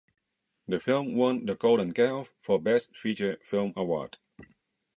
The 0.67 0.79
film 0.79 1.13
won 1.15 1.45
the 1.45 1.53
Golden 1.53 1.91
Calf 1.91 2.33
for 2.41 2.59
Best 2.59 2.97
Feature 2.97 3.37
Film 3.43 3.71
award. 3.75 4.17